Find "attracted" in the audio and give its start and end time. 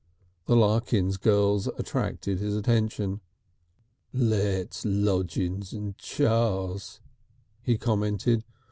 1.77-2.39